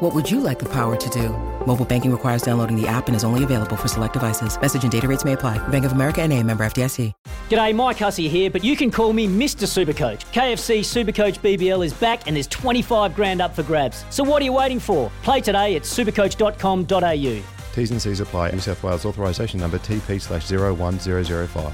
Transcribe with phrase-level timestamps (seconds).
[0.00, 1.30] What would you like the power to do?
[1.66, 4.60] Mobile banking requires downloading the app and is only available for select devices.
[4.60, 5.56] Message and data rates may apply.
[5.68, 7.14] Bank of America and a member FDIC.
[7.48, 9.64] G'day, Mike Hussey here, but you can call me Mr.
[9.64, 10.26] Supercoach.
[10.32, 14.04] KFC Supercoach BBL is back and there's 25 grand up for grabs.
[14.10, 15.10] So what are you waiting for?
[15.22, 17.42] Play today at supercoach.com.au.
[17.74, 18.50] T's and C's apply.
[18.50, 21.72] New South Wales authorisation number TP slash 01005.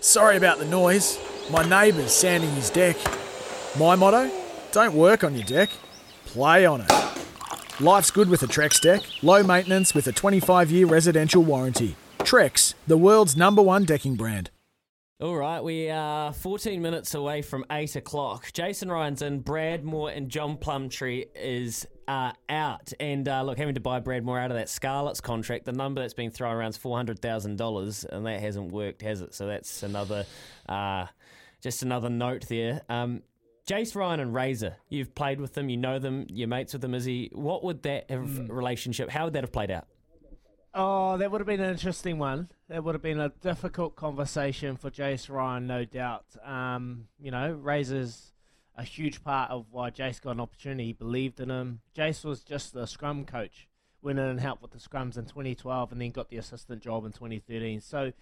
[0.00, 1.18] Sorry about the noise.
[1.50, 2.96] My neighbour's sanding his deck.
[3.78, 4.30] My motto?
[4.72, 5.70] Don't work on your deck,
[6.26, 6.97] play on it.
[7.80, 9.02] Life's good with a Trex deck.
[9.22, 11.94] Low maintenance with a 25 year residential warranty.
[12.18, 14.50] Trex, the world's number one decking brand.
[15.20, 18.52] All right, we are 14 minutes away from 8 o'clock.
[18.52, 22.92] Jason Ryan's in, Brad Mooar and John Plumtree is uh, out.
[22.98, 26.00] And uh, look, having to buy Brad Mooar out of that Scarlets contract, the number
[26.00, 29.34] that's been thrown around is $400,000, and that hasn't worked, has it?
[29.34, 30.26] So that's another,
[30.68, 31.06] uh,
[31.60, 32.82] just another note there.
[32.88, 33.22] Um,
[33.68, 36.94] Jace Ryan and Razor, you've played with them, you know them, you're mates with them.
[36.94, 37.28] Is he?
[37.34, 38.48] What would that have, Mm.
[38.50, 39.10] relationship?
[39.10, 39.86] How would that have played out?
[40.74, 42.48] Oh, that would have been an interesting one.
[42.68, 46.24] That would have been a difficult conversation for Jace Ryan, no doubt.
[46.44, 48.32] Um, you know, Razor's
[48.74, 50.86] a huge part of why Jace got an opportunity.
[50.86, 51.80] He believed in him.
[51.94, 53.68] Jace was just the scrum coach,
[54.02, 57.04] went in and helped with the scrums in 2012 and then got the assistant job
[57.04, 57.80] in 2013.
[57.80, 58.12] So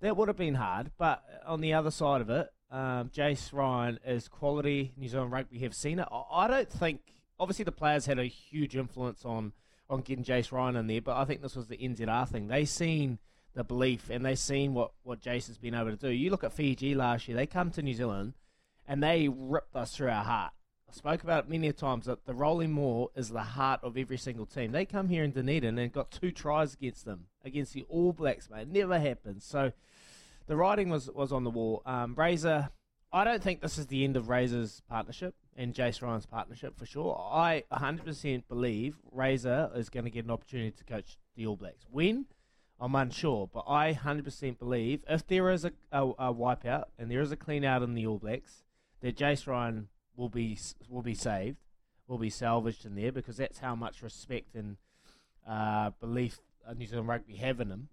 [0.00, 0.90] that would have been hard.
[0.98, 4.92] But on the other side of it, um, Jace Ryan is quality.
[4.96, 6.08] New Zealand rugby We have seen it.
[6.10, 7.00] I- don't think,
[7.40, 9.52] obviously, the players had a huge influence on
[9.90, 12.48] on getting Jace Ryan in there, but I think this was the NZR thing.
[12.48, 13.18] They seen
[13.54, 16.10] the belief and they seen what, what Jace has been able to do.
[16.10, 18.34] You look at Fiji last year, they come to New Zealand
[18.86, 20.52] and they ripped us through our heart.
[20.88, 24.16] I spoke about it many times that the Rolling maul is the heart of every
[24.16, 24.72] single team.
[24.72, 28.48] They come here in Dunedin and got two tries against them, against the All Blacks,
[28.48, 28.62] mate.
[28.62, 29.44] It never happens.
[29.44, 29.72] So
[30.48, 31.82] the writing was, was on the wall.
[31.86, 32.70] Um, Razor,
[33.12, 36.86] I don't think this is the end of Razor's partnership and Jace Ryan's partnership for
[36.86, 37.16] sure.
[37.32, 41.86] I 100% believe Razor is going to get an opportunity to coach the All Blacks.
[41.90, 42.26] When?
[42.80, 47.20] I'm unsure, but I 100% believe if there is a, a, a wipeout and there
[47.20, 48.62] is a clean out in the All Blacks,
[49.00, 51.58] that Jace Ryan will be will be saved,
[52.06, 54.76] will be salvaged in there because that's how much respect and
[55.48, 56.38] uh, belief
[56.68, 57.88] uh, New Zealand rugby have in him,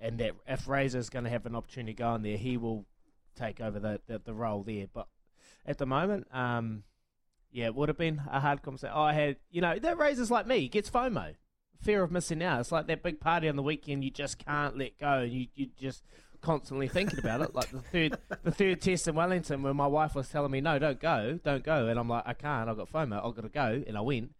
[0.00, 2.86] and that if Razor's going to have an opportunity to go in there, he will
[3.36, 4.86] take over the, the, the role there.
[4.92, 5.08] But
[5.66, 6.84] at the moment, um,
[7.52, 8.94] yeah, it would have been a hard conversation.
[8.96, 11.34] I had, you know, that Razor's like me, he gets FOMO,
[11.80, 12.60] fear of missing out.
[12.60, 15.20] It's like that big party on the weekend you just can't let go.
[15.20, 16.04] You you just
[16.40, 17.54] constantly thinking about it.
[17.54, 20.78] Like the third the third test in Wellington, where my wife was telling me, "No,
[20.78, 22.68] don't go, don't go," and I'm like, "I can't.
[22.68, 23.26] I've got FOMO.
[23.26, 24.30] I've got to go," and I went.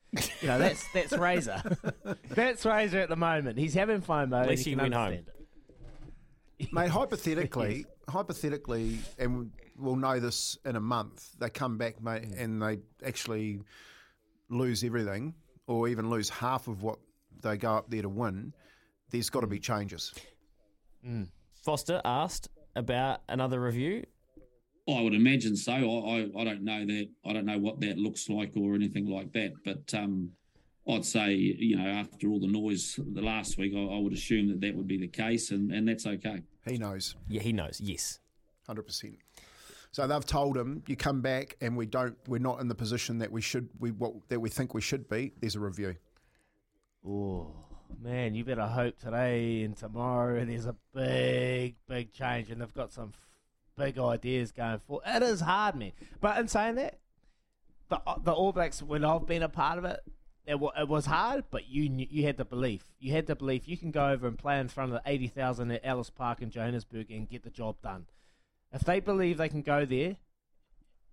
[0.40, 1.62] You know, that's that's Razor.
[2.30, 3.58] that's Razor at the moment.
[3.58, 4.42] He's having FOMO.
[4.42, 5.12] At least he went home.
[5.12, 5.28] it.
[6.72, 12.60] Mate, hypothetically, hypothetically, and we'll know this in a month, they come back, mate, and
[12.60, 13.60] they actually
[14.50, 15.34] lose everything,
[15.66, 16.98] or even lose half of what
[17.40, 18.52] they go up there to win.
[19.10, 20.12] There's got to be changes.
[21.64, 24.04] Foster asked about another review.
[24.88, 25.72] I would imagine so.
[25.72, 27.08] I, I, I don't know that.
[27.24, 29.52] I don't know what that looks like or anything like that.
[29.64, 30.32] But um,
[30.88, 34.48] I'd say, you know, after all the noise the last week, I, I would assume
[34.48, 36.42] that that would be the case, and, and that's okay.
[36.66, 37.80] He knows, Yeah, he knows.
[37.80, 38.18] Yes.
[38.66, 39.18] hundred percent.
[39.92, 43.18] So they've told him, you come back, and we don't, we're not in the position
[43.18, 45.32] that we should, we what that we think we should be.
[45.40, 45.96] There's a review.
[47.06, 47.52] Oh
[48.00, 52.92] man, you better hope today and tomorrow there's a big, big change, and they've got
[52.92, 55.00] some f- big ideas going for.
[55.06, 55.92] It is hard, man.
[56.20, 56.98] But in saying that,
[57.88, 60.00] the the All Blacks, when I've been a part of it,
[60.46, 62.84] it, wa- it was hard, but you you had the belief.
[62.98, 65.28] You had the belief you can go over and play in front of the eighty
[65.28, 68.06] thousand at Ellis Park in Johannesburg and get the job done.
[68.72, 70.16] If they believe they can go there,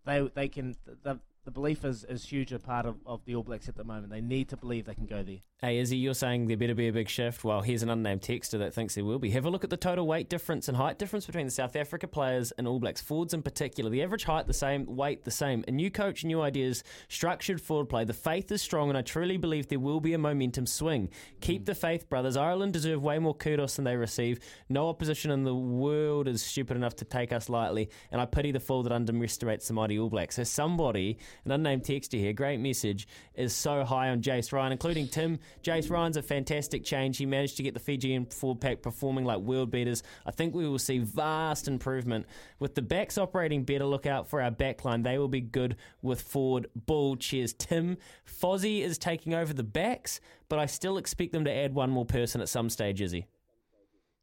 [0.05, 0.75] they they can.
[1.03, 3.83] The, the belief is, is huge a part of, of the All Blacks at the
[3.85, 4.09] moment.
[4.09, 5.37] They need to believe they can go there.
[5.61, 7.45] Hey, Izzy, you're saying there better be a big shift.
[7.45, 9.31] Well, here's an unnamed texter that thinks there will be.
[9.31, 12.05] Have a look at the total weight difference and height difference between the South Africa
[12.05, 13.89] players and All Blacks forwards in particular.
[13.89, 15.63] The average height the same, weight the same.
[15.69, 18.03] A new coach, new ideas, structured forward play.
[18.03, 21.09] The faith is strong, and I truly believe there will be a momentum swing.
[21.39, 22.35] Keep the faith, brothers.
[22.35, 24.39] Ireland deserve way more kudos than they receive.
[24.67, 28.51] No opposition in the world is stupid enough to take us lightly, and I pity
[28.51, 30.35] the fool that underestimates the mighty All Blacks.
[30.35, 35.07] So somebody, an unnamed texter here, great message, is so high on Jace Ryan, including
[35.07, 35.39] Tim.
[35.63, 37.17] Jace Ryan's a fantastic change.
[37.17, 40.03] He managed to get the Fijian forward pack performing like world beaters.
[40.25, 42.25] I think we will see vast improvement.
[42.59, 45.03] With the backs operating better, look out for our backline.
[45.03, 47.15] They will be good with forward ball.
[47.15, 47.97] Cheers, Tim.
[48.25, 50.19] Fozzie is taking over the backs,
[50.49, 53.27] but I still expect them to add one more person at some stage, Izzy.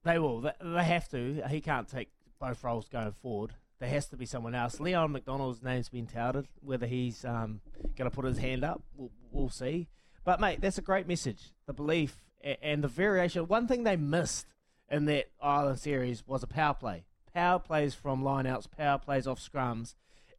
[0.04, 0.40] They will.
[0.40, 1.42] They have to.
[1.48, 3.54] He can't take both roles going forward.
[3.80, 4.80] There has to be someone else.
[4.80, 6.46] Leon MacDonald's name's been touted.
[6.60, 7.60] Whether he's um,
[7.96, 9.88] going to put his hand up, we'll, we'll, see.
[10.24, 11.52] But mate, that's a great message.
[11.66, 12.16] The belief
[12.62, 13.46] and the variation.
[13.46, 14.46] One thing they missed
[14.90, 17.04] in that Ireland series was a power play.
[17.34, 19.94] Power plays from lineouts, power plays off scrums,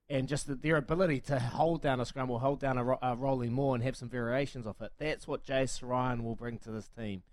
[0.09, 2.99] and just the, their ability to hold down a scrum or hold down a, ro-
[3.01, 4.91] a rolling maul and have some variations of it.
[4.97, 7.23] That's what Jace Ryan will bring to this team.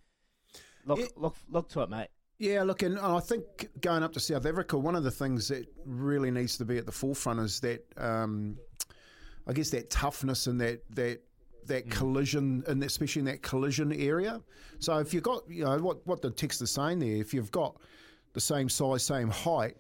[0.85, 2.09] Look, it, look, look to it, mate.
[2.39, 5.67] Yeah, look, and I think going up to South Africa, one of the things that
[5.85, 8.59] really needs to be at the forefront is that, um,
[9.47, 11.21] I guess, that toughness and that that
[11.67, 11.91] that mm.
[11.91, 14.41] collision, and especially in that collision area.
[14.81, 17.53] So if you've got, you know, what what the text is saying there, if you've
[17.53, 17.77] got
[18.33, 19.77] the same size, same height,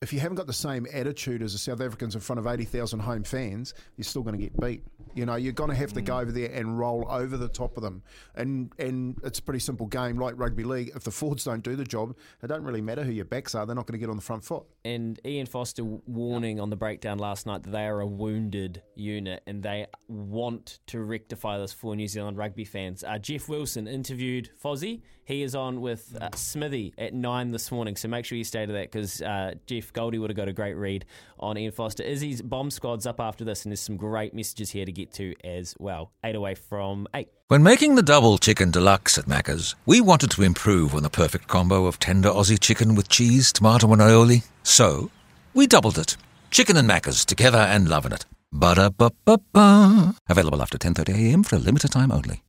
[0.00, 3.00] if you haven't got the same attitude as the South Africans in front of 80,000
[3.00, 4.84] home fans, you're still going to get beat.
[5.14, 6.22] You know, you're going to have to go mm.
[6.22, 8.02] over there and roll over the top of them.
[8.36, 10.92] And and it's a pretty simple game like rugby league.
[10.94, 13.66] If the forwards don't do the job, it don't really matter who your backs are.
[13.66, 14.64] They're not going to get on the front foot.
[14.84, 19.42] And Ian Foster warning on the breakdown last night that they are a wounded unit
[19.48, 23.02] and they want to rectify this for New Zealand rugby fans.
[23.02, 25.02] Uh, Jeff Wilson interviewed Fozzie.
[25.24, 28.64] He is on with uh, Smithy at nine this morning, so make sure you stay
[28.64, 29.54] to that because uh,
[29.92, 31.04] Goldie would have got a great read
[31.38, 32.02] on Ian Foster.
[32.02, 35.34] Izzy's bomb squad's up after this, and there's some great messages here to get to
[35.44, 36.12] as well.
[36.24, 37.28] Eight away from eight.
[37.48, 41.48] When making the double chicken deluxe at Macca's, we wanted to improve on the perfect
[41.48, 44.44] combo of tender Aussie chicken with cheese, tomato, and aioli.
[44.62, 45.10] So,
[45.54, 46.16] we doubled it.
[46.50, 48.26] Chicken and Macca's together and loving it.
[48.52, 50.14] Ba-da-ba-ba-ba.
[50.28, 52.42] Available after 10.30am for a limited time only.